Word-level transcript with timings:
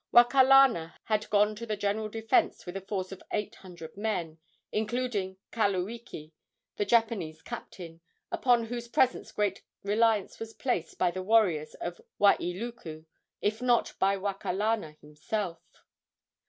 Wakalana 0.11 0.95
had 1.03 1.29
gone 1.29 1.55
to 1.55 1.67
the 1.67 1.77
general 1.77 2.09
defence 2.09 2.65
with 2.65 2.75
a 2.75 2.81
force 2.81 3.11
of 3.11 3.21
eight 3.31 3.53
hundred 3.57 3.95
men, 3.95 4.39
including 4.71 5.37
Kaluiki, 5.51 6.31
the 6.77 6.85
Japanese 6.85 7.43
captain, 7.43 8.01
upon 8.31 8.65
whose 8.65 8.87
presence 8.87 9.31
great 9.31 9.61
reliance 9.83 10.39
was 10.39 10.55
placed 10.55 10.97
by 10.97 11.11
the 11.11 11.21
warriors 11.21 11.75
of 11.75 12.01
Wailuku, 12.19 13.05
if 13.43 13.61
not 13.61 13.93
by 13.99 14.17
Wakalana 14.17 14.97
himself. 15.01 15.61